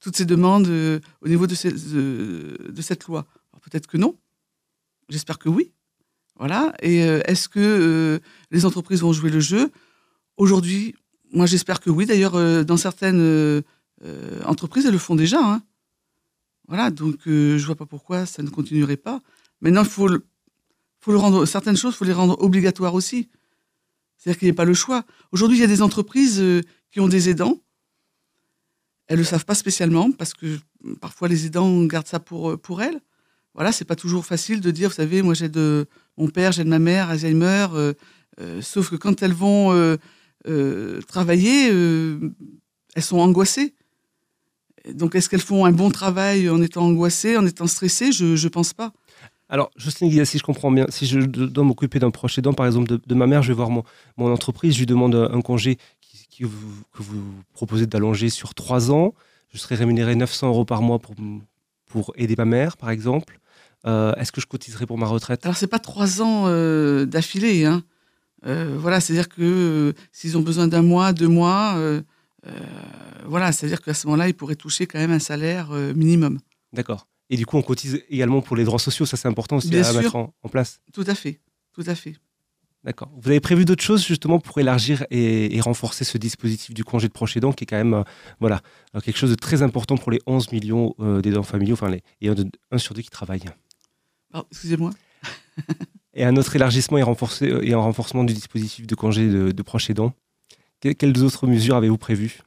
toutes 0.00 0.16
ces 0.16 0.24
demandes 0.24 0.66
au 1.20 1.28
niveau 1.28 1.46
de, 1.46 1.54
de 2.70 2.82
cette 2.82 3.04
loi? 3.06 3.26
Peut-être 3.62 3.86
que 3.86 3.98
non. 3.98 4.16
J'espère 5.08 5.38
que 5.38 5.48
oui. 5.48 5.72
Voilà. 6.38 6.72
Et 6.80 6.98
est-ce 7.00 7.48
que 7.48 8.20
les 8.50 8.64
entreprises 8.64 9.02
vont 9.02 9.12
jouer 9.12 9.30
le 9.30 9.40
jeu? 9.40 9.70
Aujourd'hui, 10.36 10.94
moi, 11.32 11.46
j'espère 11.46 11.80
que 11.80 11.90
oui. 11.90 12.06
D'ailleurs, 12.06 12.34
euh, 12.34 12.64
dans 12.64 12.76
certaines 12.76 13.20
euh, 13.20 13.62
euh, 14.04 14.42
entreprises, 14.44 14.86
elles 14.86 14.92
le 14.92 14.98
font 14.98 15.14
déjà. 15.14 15.38
Hein. 15.40 15.62
Voilà, 16.68 16.90
donc 16.90 17.20
je 17.24 17.54
ne 17.54 17.64
vois 17.64 17.76
pas 17.76 17.86
pourquoi 17.86 18.26
ça 18.26 18.42
ne 18.42 18.50
continuerait 18.50 18.98
pas. 18.98 19.22
Maintenant, 19.62 19.82
il 19.82 19.88
faut, 19.88 20.08
rendre, 21.18 21.46
certaines 21.46 21.76
choses, 21.76 21.94
faut 21.94 22.04
les 22.04 22.12
rendre 22.12 22.40
obligatoires 22.42 22.94
aussi. 22.94 23.30
C'est-à-dire 24.16 24.38
qu'il 24.38 24.48
n'y 24.48 24.52
a 24.52 24.54
pas 24.54 24.66
le 24.66 24.74
choix. 24.74 25.04
Aujourd'hui, 25.32 25.56
il 25.56 25.60
y 25.60 25.64
a 25.64 25.68
des 25.68 25.80
entreprises 25.80 26.44
qui 26.90 27.00
ont 27.00 27.08
des 27.08 27.30
aidants. 27.30 27.58
Elles 29.06 29.16
ne 29.16 29.22
le 29.22 29.26
savent 29.26 29.46
pas 29.46 29.54
spécialement 29.54 30.12
parce 30.12 30.34
que 30.34 30.58
parfois 31.00 31.28
les 31.28 31.46
aidants 31.46 31.84
gardent 31.84 32.06
ça 32.06 32.20
pour, 32.20 32.58
pour 32.60 32.82
elles. 32.82 33.00
Voilà, 33.54 33.72
c'est 33.72 33.86
pas 33.86 33.96
toujours 33.96 34.26
facile 34.26 34.60
de 34.60 34.70
dire, 34.70 34.90
vous 34.90 34.96
savez, 34.96 35.22
moi 35.22 35.32
j'ai 35.32 35.48
de 35.48 35.86
mon 36.18 36.28
père, 36.28 36.52
j'ai 36.52 36.64
de 36.64 36.68
ma 36.68 36.78
mère, 36.78 37.08
Alzheimer. 37.08 37.68
sauf 38.60 38.90
que 38.90 38.96
quand 38.96 39.22
elles 39.22 39.32
vont 39.32 39.96
travailler, 41.06 41.70
euh, 41.70 42.34
elles 42.94 43.02
sont 43.02 43.18
angoissées. 43.18 43.74
Donc, 44.92 45.14
est-ce 45.14 45.28
qu'elles 45.28 45.40
font 45.40 45.64
un 45.64 45.72
bon 45.72 45.90
travail 45.90 46.48
en 46.48 46.62
étant 46.62 46.84
angoissées, 46.84 47.36
en 47.36 47.44
étant 47.44 47.66
stressées? 47.66 48.12
Je 48.12 48.42
ne 48.42 48.48
pense 48.48 48.72
pas. 48.72 48.92
Alors, 49.50 49.70
Justine 49.76 50.08
Guilla, 50.08 50.24
si 50.24 50.38
je 50.38 50.42
comprends 50.42 50.70
bien, 50.70 50.86
si 50.88 51.06
je 51.06 51.20
dois 51.20 51.64
m'occuper 51.64 51.98
d'un 51.98 52.10
proche 52.10 52.38
aidant, 52.38 52.52
par 52.52 52.66
exemple 52.66 52.98
de, 53.04 53.14
ma 53.14 53.26
mère, 53.26 53.42
je 53.42 53.48
vais 53.48 53.54
voir 53.54 53.70
mon, 53.70 53.82
mon 54.16 54.32
entreprise, 54.32 54.74
je 54.74 54.80
lui 54.80 54.86
demande 54.86 55.14
un 55.14 55.40
congé 55.40 55.78
qui, 56.00 56.44
vous, 56.44 56.82
que 56.92 57.02
vous 57.02 57.22
proposez 57.52 57.86
d'allonger 57.86 58.28
sur 58.28 58.54
trois 58.54 58.90
ans. 58.90 59.14
Je 59.52 59.58
serai 59.58 59.74
rémunéré 59.74 60.14
900 60.14 60.48
euros 60.48 60.64
par 60.64 60.82
mois 60.82 60.98
pour, 60.98 61.14
pour 61.86 62.12
aider 62.16 62.34
ma 62.36 62.44
mère, 62.44 62.76
par 62.76 62.90
exemple. 62.90 63.40
Euh, 63.86 64.14
est-ce 64.14 64.32
que 64.32 64.40
je 64.40 64.46
cotiserai 64.46 64.86
pour 64.86 64.98
ma 64.98 65.06
retraite? 65.06 65.44
Alors, 65.44 65.56
ce 65.56 65.64
n'est 65.64 65.70
pas 65.70 65.78
trois 65.78 66.22
ans 66.22 66.44
d'affilée. 67.04 67.64
Hein. 67.64 67.82
Euh, 68.46 68.76
voilà, 68.78 69.00
c'est-à-dire 69.00 69.28
que 69.28 69.42
euh, 69.42 69.92
s'ils 70.12 70.36
ont 70.36 70.42
besoin 70.42 70.68
d'un 70.68 70.82
mois, 70.82 71.12
deux 71.12 71.28
mois, 71.28 71.74
euh, 71.76 72.02
voilà, 73.26 73.52
c'est-à-dire 73.52 73.82
qu'à 73.82 73.94
ce 73.94 74.06
moment-là, 74.06 74.28
ils 74.28 74.34
pourraient 74.34 74.56
toucher 74.56 74.86
quand 74.86 74.98
même 74.98 75.10
un 75.10 75.18
salaire 75.18 75.70
minimum. 75.70 76.38
D'accord. 76.72 77.06
Et 77.30 77.36
du 77.36 77.44
coup, 77.44 77.58
on 77.58 77.62
cotise 77.62 78.02
également 78.08 78.40
pour 78.40 78.56
les 78.56 78.64
droits 78.64 78.78
sociaux, 78.78 79.04
ça 79.04 79.16
c'est 79.16 79.28
important 79.28 79.56
aussi 79.56 79.76
à 79.76 79.92
mettre 79.92 80.16
en, 80.16 80.32
place. 80.50 80.80
Tout 80.94 81.04
à 81.06 81.14
fait, 81.14 81.40
tout 81.72 81.84
à 81.86 81.94
fait. 81.94 82.14
D'accord. 82.84 83.10
Vous 83.20 83.28
avez 83.28 83.40
prévu 83.40 83.64
d'autres 83.66 83.82
choses 83.82 84.06
justement 84.06 84.38
pour 84.38 84.58
élargir 84.58 85.04
et, 85.10 85.60
renforcer 85.60 86.04
ce 86.04 86.16
dispositif 86.16 86.72
du 86.74 86.84
congé 86.84 87.08
de 87.08 87.12
proche 87.12 87.36
aidant 87.36 87.52
qui 87.52 87.64
est 87.64 87.66
quand 87.66 87.76
même 87.76 88.02
voilà, 88.40 88.62
quelque 89.04 89.18
chose 89.18 89.30
de 89.30 89.34
très 89.34 89.62
important 89.62 89.98
pour 89.98 90.10
les 90.10 90.20
11 90.26 90.52
millions 90.52 90.94
d'aidants 90.98 91.42
familiaux, 91.42 91.74
enfin 91.74 91.90
les, 91.90 92.02
et 92.22 92.30
un, 92.70 92.78
sur 92.78 92.94
deux 92.94 93.02
qui 93.02 93.10
travaillent? 93.10 93.44
Excusez-moi. 94.50 94.92
et 96.18 96.24
un 96.24 96.36
autre 96.36 96.54
élargissement 96.56 96.98
et, 96.98 97.02
un 97.02 97.78
renforcement 97.78 98.24
du 98.24 98.34
dispositif 98.34 98.86
de 98.86 98.94
congé 98.96 99.28
de, 99.28 99.62
proches 99.62 99.88
aidants. 99.88 100.12
quelles 100.80 101.22
autres 101.22 101.46
mesures 101.46 101.76
avez-vous 101.76 101.96
prévues? 101.96 102.40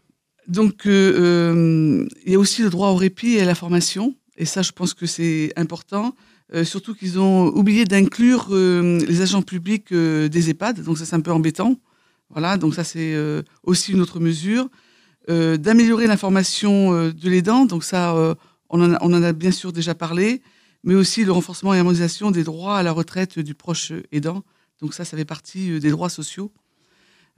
Donc, 0.47 0.85
euh, 0.85 0.91
euh, 0.91 2.07
il 2.25 2.33
y 2.33 2.35
a 2.35 2.39
aussi 2.39 2.61
le 2.61 2.69
droit 2.69 2.89
au 2.89 2.95
répit 2.95 3.35
et 3.35 3.41
à 3.41 3.45
la 3.45 3.55
formation. 3.55 4.15
Et 4.37 4.45
ça, 4.45 4.61
je 4.61 4.73
pense 4.73 4.93
que 4.93 5.05
c'est 5.05 5.53
important. 5.55 6.15
Euh, 6.53 6.65
surtout 6.65 6.93
qu'ils 6.93 7.17
ont 7.17 7.47
oublié 7.47 7.85
d'inclure 7.85 8.49
les 8.51 9.21
agents 9.21 9.41
publics 9.41 9.93
des 9.93 10.49
EHPAD. 10.49 10.83
Donc, 10.83 10.97
ça, 10.97 11.05
c'est 11.05 11.15
un 11.15 11.21
peu 11.21 11.31
embêtant. 11.31 11.77
Voilà, 12.29 12.57
donc 12.57 12.75
ça, 12.75 12.83
c'est 12.83 13.15
aussi 13.63 13.93
une 13.93 14.01
autre 14.01 14.19
mesure. 14.19 14.67
D'améliorer 15.29 16.07
l'information 16.07 17.09
de 17.09 17.29
l'aidant. 17.29 17.65
Donc, 17.65 17.85
ça, 17.85 18.35
on 18.69 18.81
en 18.81 19.23
a 19.23 19.31
bien 19.31 19.51
sûr 19.51 19.71
déjà 19.71 19.95
parlé 19.95 20.41
mais 20.83 20.95
aussi 20.95 21.25
le 21.25 21.31
renforcement 21.31 21.73
et 21.73 21.77
l'harmonisation 21.77 22.31
des 22.31 22.43
droits 22.43 22.77
à 22.77 22.83
la 22.83 22.91
retraite 22.91 23.39
du 23.39 23.53
proche 23.53 23.93
aidant. 24.11 24.43
Donc 24.81 24.93
ça, 24.93 25.05
ça 25.05 25.17
fait 25.17 25.25
partie 25.25 25.71
euh, 25.71 25.79
des 25.79 25.91
droits 25.91 26.09
sociaux. 26.09 26.51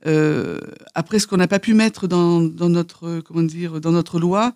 Euh, 0.06 0.60
après, 0.96 1.20
ce 1.20 1.28
qu'on 1.28 1.38
n'a 1.38 1.48
pas 1.48 1.60
pu 1.60 1.74
mettre 1.74 2.08
dans, 2.08 2.42
notre, 2.42 3.22
comment 3.22 3.42
dans 3.42 3.92
notre 3.92 4.20
loi, 4.20 4.54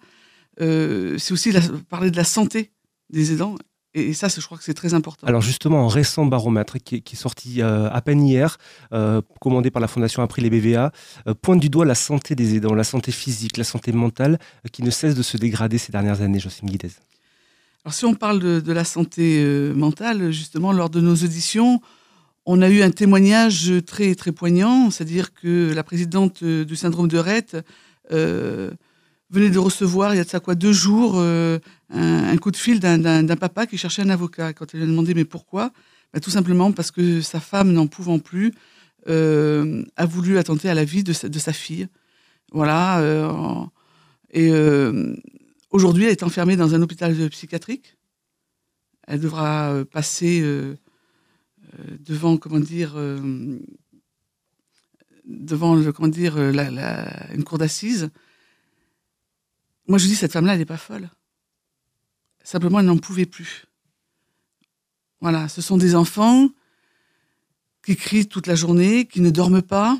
euh, 0.61 1.17
c'est 1.17 1.33
aussi 1.33 1.53
parler 1.89 2.11
de 2.11 2.17
la 2.17 2.23
santé 2.23 2.71
des 3.09 3.31
aidants. 3.31 3.55
Et, 3.97 4.13
ça, 4.13 4.27
je 4.27 4.45
crois 4.45 4.57
que 4.57 4.63
c'est 4.63 4.75
très 4.75 4.93
important. 4.93 5.25
Alors 5.25 5.41
justement, 5.41 5.85
un 5.85 5.87
récent 5.87 6.25
baromètre 6.25 6.77
qui, 6.77 6.97
est 6.97 7.15
sorti 7.15 7.61
euh, 7.61 7.89
à 7.89 8.01
peine 8.01 8.21
hier, 8.21 8.57
euh, 8.93 9.21
commandé 9.41 9.71
par 9.71 9.81
la 9.81 9.87
Fondation 9.87 10.21
April 10.21 10.45
et 10.45 10.49
BVA, 10.49 10.91
euh, 11.27 11.33
pointe 11.33 11.59
du 11.59 11.69
doigt 11.69 11.85
la 11.85 11.95
santé 11.95 12.35
des 12.35 12.55
aidants, 12.55 12.75
la 12.75 12.83
santé 12.83 13.11
physique, 13.11 13.57
la 13.57 13.63
santé 13.63 13.91
mentale, 13.91 14.37
qui 14.71 14.83
ne 14.83 14.91
cesse 14.91 15.15
de 15.15 15.23
se 15.23 15.37
dégrader 15.37 15.79
ces 15.79 15.91
dernières 15.91 16.21
années, 16.21 16.39
Jocelyne 16.39 16.69
Guidez. 16.69 16.91
Alors 17.87 17.93
si 17.93 18.03
on 18.03 18.15
parle 18.15 18.39
de, 18.61 18.73
la 18.73 18.83
santé 18.83 19.41
mentale, 19.73 20.29
justement, 20.31 20.73
lors 20.73 20.89
de 20.89 20.99
nos 20.99 21.15
auditions, 21.15 21.79
on 22.45 22.61
a 22.61 22.67
eu 22.67 22.81
un 22.81 22.91
témoignage 22.91 23.71
très, 23.85 24.13
très 24.13 24.33
poignant, 24.33 24.91
c'est-à-dire 24.91 25.33
que 25.33 25.71
la 25.73 25.85
présidente 25.85 26.43
du 26.43 26.75
syndrome 26.75 27.07
de 27.07 27.17
Rett 27.17 27.55
venait 28.11 29.49
de 29.49 29.57
recevoir, 29.57 30.13
il 30.13 30.17
y 30.17 30.19
a 30.19 30.25
de 30.25 30.29
ça 30.29 30.41
quoi, 30.41 30.55
deux 30.55 30.73
jours, 30.73 31.13
euh, 31.15 31.59
un, 31.89 32.35
coup 32.35 32.51
de 32.51 32.57
fil 32.57 32.81
d'un 32.81 33.37
papa 33.37 33.65
qui 33.65 33.77
cherchait 33.77 34.01
un 34.01 34.09
avocat. 34.09 34.51
Quand 34.51 34.73
elle 34.73 34.81
lui 34.81 34.85
a 34.85 34.89
demandé 34.89 35.13
mais 35.13 35.23
pourquoi? 35.23 35.71
Bah, 36.13 36.19
Tout 36.19 36.29
simplement 36.29 36.73
parce 36.73 36.91
que 36.91 37.21
sa 37.21 37.39
femme, 37.39 37.71
n'en 37.71 37.87
pouvant 37.87 38.19
plus, 38.19 38.53
euh, 39.07 39.85
a 39.95 40.05
voulu 40.05 40.37
attenter 40.37 40.69
à 40.69 40.73
la 40.73 40.83
vie 40.83 41.03
de 41.05 41.13
sa, 41.13 41.29
de 41.29 41.39
sa 41.39 41.53
fille. 41.53 41.87
Voilà. 42.51 42.99
Euh, 42.99 43.63
et 44.31 44.51
aujourd'hui, 45.77 46.05
elle 46.05 46.11
est 46.11 46.23
enfermée 46.23 46.55
dans 46.55 46.75
un 46.75 46.81
hôpital 46.81 47.15
psychiatrique. 47.29 47.97
Elle 49.07 49.21
devra 49.21 49.85
passer 49.89 50.43
devant, 51.99 52.37
comment 52.37 52.59
dire, 52.59 52.95
devant, 55.25 55.91
comment 55.93 56.09
dire, 56.09 56.37
une 56.37 57.43
cour 57.45 57.57
d'assises 57.57 58.09
moi, 59.87 59.97
je 59.97 60.07
dis, 60.07 60.15
cette 60.15 60.33
femme-là, 60.33 60.53
elle 60.53 60.59
n'est 60.59 60.65
pas 60.65 60.77
folle. 60.77 61.09
Simplement, 62.43 62.79
elle 62.79 62.85
n'en 62.85 62.97
pouvait 62.97 63.25
plus. 63.25 63.65
Voilà, 65.21 65.47
ce 65.47 65.61
sont 65.61 65.77
des 65.77 65.95
enfants 65.95 66.49
qui 67.83 67.95
crient 67.95 68.27
toute 68.27 68.47
la 68.47 68.55
journée, 68.55 69.07
qui 69.07 69.21
ne 69.21 69.29
dorment 69.29 69.61
pas, 69.61 69.97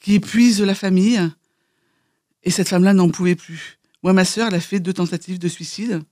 qui 0.00 0.14
épuisent 0.14 0.60
la 0.60 0.74
famille. 0.74 1.20
Et 2.42 2.50
cette 2.50 2.68
femme-là 2.68 2.92
n'en 2.92 3.08
pouvait 3.08 3.36
plus. 3.36 3.78
Moi, 4.04 4.12
ma 4.12 4.24
sœur, 4.24 4.48
elle 4.48 4.54
a 4.54 4.60
fait 4.60 4.80
deux 4.80 4.92
tentatives 4.92 5.38
de 5.38 5.48
suicide. 5.48 6.02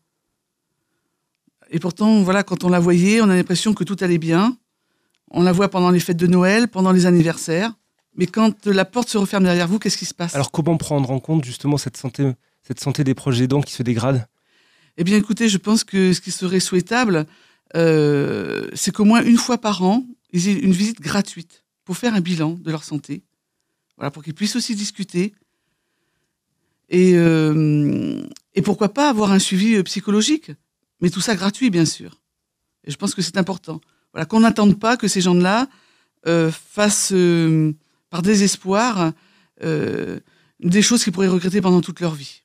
Et 1.70 1.78
pourtant, 1.78 2.22
voilà, 2.22 2.42
quand 2.42 2.64
on 2.64 2.70
la 2.70 2.80
voyait, 2.80 3.20
on 3.20 3.28
a 3.28 3.36
l'impression 3.36 3.74
que 3.74 3.84
tout 3.84 3.96
allait 4.00 4.18
bien. 4.18 4.56
On 5.30 5.42
la 5.42 5.52
voit 5.52 5.68
pendant 5.68 5.90
les 5.90 6.00
fêtes 6.00 6.16
de 6.16 6.26
Noël, 6.26 6.68
pendant 6.68 6.90
les 6.90 7.04
anniversaires. 7.06 7.74
Mais 8.16 8.26
quand 8.26 8.66
la 8.66 8.86
porte 8.86 9.10
se 9.10 9.18
referme 9.18 9.44
derrière 9.44 9.68
vous, 9.68 9.78
qu'est-ce 9.78 9.98
qui 9.98 10.06
se 10.06 10.14
passe? 10.14 10.34
Alors, 10.34 10.50
comment 10.50 10.76
prendre 10.78 11.10
en 11.10 11.20
compte 11.20 11.44
justement 11.44 11.76
cette 11.76 11.96
santé 11.96 12.32
cette 12.62 12.80
santé 12.80 13.04
des 13.04 13.14
proches 13.14 13.40
aidants 13.40 13.60
qui 13.60 13.72
se 13.72 13.82
dégrade 13.82 14.26
Eh 14.96 15.04
bien, 15.04 15.16
écoutez, 15.16 15.48
je 15.48 15.58
pense 15.58 15.84
que 15.84 16.12
ce 16.12 16.20
qui 16.20 16.30
serait 16.30 16.60
souhaitable, 16.60 17.26
euh, 17.76 18.68
c'est 18.72 18.92
qu'au 18.92 19.04
moins 19.04 19.22
une 19.22 19.36
fois 19.36 19.58
par 19.58 19.82
an, 19.82 20.06
ils 20.32 20.48
aient 20.48 20.52
une 20.52 20.72
visite 20.72 21.00
gratuite 21.00 21.64
pour 21.84 21.96
faire 21.96 22.14
un 22.14 22.20
bilan 22.20 22.52
de 22.52 22.70
leur 22.70 22.84
santé, 22.84 23.22
voilà, 23.96 24.10
pour 24.10 24.22
qu'ils 24.22 24.34
puissent 24.34 24.56
aussi 24.56 24.74
discuter. 24.74 25.34
Et, 26.92 27.14
euh, 27.16 28.22
et 28.54 28.62
pourquoi 28.62 28.92
pas 28.92 29.08
avoir 29.08 29.32
un 29.32 29.40
suivi 29.40 29.74
euh, 29.74 29.82
psychologique, 29.82 30.52
mais 31.00 31.10
tout 31.10 31.20
ça 31.20 31.34
gratuit, 31.34 31.70
bien 31.70 31.86
sûr. 31.86 32.20
Et 32.84 32.90
je 32.90 32.96
pense 32.96 33.14
que 33.14 33.22
c'est 33.22 33.38
important. 33.38 33.80
Voilà, 34.12 34.26
qu'on 34.26 34.40
n'attende 34.40 34.78
pas 34.78 34.96
que 34.96 35.08
ces 35.08 35.22
gens-là 35.22 35.68
fassent, 36.24 37.14
par 38.10 38.22
désespoir, 38.22 39.12
des 39.60 40.82
choses 40.82 41.02
qu'ils 41.02 41.12
pourraient 41.12 41.28
regretter 41.28 41.60
pendant 41.60 41.80
toute 41.80 42.00
leur 42.00 42.14
vie. 42.14 42.41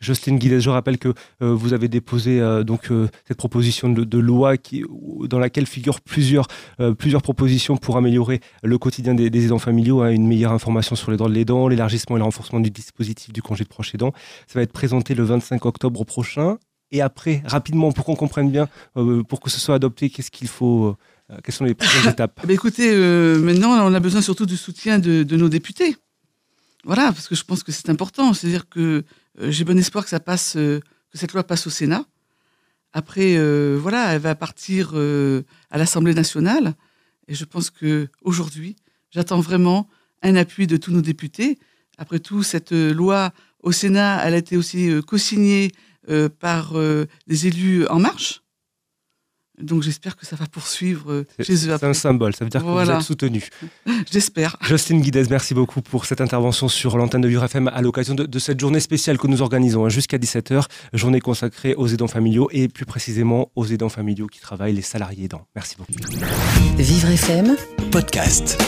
Justine 0.00 0.38
Guidet, 0.38 0.60
je 0.60 0.70
rappelle 0.70 0.98
que 0.98 1.12
euh, 1.42 1.54
vous 1.54 1.74
avez 1.74 1.88
déposé 1.88 2.40
euh, 2.40 2.64
donc 2.64 2.90
euh, 2.90 3.08
cette 3.28 3.36
proposition 3.36 3.90
de, 3.90 4.18
loi 4.18 4.56
qui, 4.56 4.82
dans 5.28 5.38
laquelle 5.38 5.66
figurent 5.66 6.00
plusieurs, 6.00 6.46
plusieurs 6.98 7.22
propositions 7.22 7.76
pour 7.76 7.96
améliorer 7.96 8.40
le 8.62 8.78
quotidien 8.78 9.14
des, 9.14 9.44
aidants 9.44 9.58
familiaux, 9.58 10.00
hein, 10.02 10.10
une 10.10 10.26
meilleure 10.26 10.52
information 10.52 10.96
sur 10.96 11.10
les 11.10 11.16
droits 11.16 11.28
de 11.28 11.34
l'aidant, 11.34 11.68
l'élargissement 11.68 12.16
et 12.16 12.18
le 12.18 12.24
renforcement 12.24 12.60
du 12.60 12.70
dispositif 12.70 13.32
du 13.32 13.42
congé 13.42 13.64
de 13.64 13.68
proche 13.68 13.94
aidant. 13.94 14.12
Ça 14.46 14.58
va 14.58 14.62
être 14.62 14.72
présenté 14.72 15.14
le 15.14 15.24
25 15.24 15.64
octobre 15.66 16.04
prochain. 16.04 16.58
Et 16.92 17.00
après, 17.02 17.42
rapidement, 17.46 17.92
pour 17.92 18.04
qu'on 18.04 18.16
comprenne 18.16 18.50
bien, 18.50 18.68
pour 19.28 19.40
que 19.40 19.48
ce 19.48 19.60
soit 19.60 19.76
adopté, 19.76 20.10
qu'est-ce 20.10 20.30
qu'il 20.30 20.48
faut 20.48 20.96
Quelles 21.44 21.54
sont 21.54 21.64
les 21.64 21.74
prochaines 21.74 22.10
étapes? 22.12 22.40
Eh 22.42 22.46
ben, 22.46 22.54
Écoutez, 22.54 22.94
maintenant, 23.38 23.86
on 23.86 23.94
a 23.94 24.00
besoin 24.00 24.22
surtout 24.22 24.46
du 24.46 24.56
soutien 24.56 24.98
de, 24.98 25.22
de 25.22 25.36
nos 25.36 25.48
députés. 25.48 25.96
Voilà, 26.84 27.12
parce 27.12 27.28
que 27.28 27.34
je 27.34 27.44
pense 27.44 27.62
que 27.62 27.72
c'est 27.72 27.90
important. 27.90 28.32
C'est-à-dire 28.32 28.68
que 28.68 29.04
j'ai 29.48 29.64
bon 29.64 29.78
espoir 29.78 30.04
que 30.04 30.10
ça 30.10 30.20
passe, 30.20 30.56
euh, 30.56 30.80
que 31.10 31.18
cette 31.18 31.32
loi 31.32 31.44
passe 31.44 31.66
au 31.66 31.70
Sénat. 31.70 32.04
Après, 32.92 33.36
euh, 33.36 33.78
voilà, 33.80 34.14
elle 34.14 34.20
va 34.20 34.34
partir 34.34 34.94
à 34.94 35.78
l'Assemblée 35.78 36.14
nationale. 36.14 36.74
Et 37.28 37.34
je 37.34 37.44
pense 37.44 37.70
que 37.70 38.08
aujourd'hui, 38.22 38.76
j'attends 39.10 39.40
vraiment 39.40 39.88
un 40.22 40.34
appui 40.34 40.66
de 40.66 40.76
tous 40.76 40.90
nos 40.90 41.00
députés. 41.00 41.58
Après 41.98 42.18
tout, 42.18 42.42
cette 42.42 42.72
loi 42.72 43.32
au 43.62 43.70
Sénat, 43.70 44.22
elle 44.24 44.34
a 44.34 44.38
été 44.38 44.56
aussi 44.56 44.90
co-signée 45.06 45.70
par 46.40 46.74
les 47.28 47.46
élus 47.46 47.86
En 47.86 48.00
Marche. 48.00 48.42
Donc 49.62 49.82
j'espère 49.82 50.16
que 50.16 50.26
ça 50.26 50.36
va 50.36 50.46
poursuivre 50.46 51.12
euh, 51.12 51.26
chez 51.40 51.52
eux. 51.52 51.76
C'est 51.78 51.84
un 51.84 51.94
symbole, 51.94 52.34
ça 52.34 52.44
veut 52.44 52.50
dire 52.50 52.60
que 52.60 52.66
vous 52.66 52.90
êtes 52.90 53.02
soutenu. 53.02 53.48
J'espère. 54.10 54.56
Justine 54.62 55.00
Guidez, 55.00 55.24
merci 55.30 55.54
beaucoup 55.54 55.82
pour 55.82 56.06
cette 56.06 56.20
intervention 56.20 56.68
sur 56.68 56.96
l'antenne 56.96 57.20
de 57.20 57.28
Vivre 57.28 57.44
FM 57.44 57.68
à 57.68 57.82
l'occasion 57.82 58.14
de, 58.14 58.38
cette 58.38 58.60
journée 58.60 58.80
spéciale 58.80 59.18
que 59.18 59.26
nous 59.26 59.42
organisons 59.42 59.84
hein, 59.84 59.88
jusqu'à 59.88 60.18
17h, 60.18 60.64
journée 60.92 61.20
consacrée 61.20 61.74
aux 61.74 61.88
aidants 61.88 62.08
familiaux 62.08 62.48
et 62.52 62.68
plus 62.68 62.86
précisément 62.86 63.50
aux 63.54 63.66
aidants 63.66 63.88
familiaux 63.88 64.26
qui 64.26 64.40
travaillent, 64.40 64.74
les 64.74 64.82
salariés 64.82 65.24
aidants. 65.24 65.46
Merci 65.54 65.76
beaucoup. 65.76 65.92
Vivre 66.76 67.08
FM, 67.08 67.56
podcast. 67.90 68.58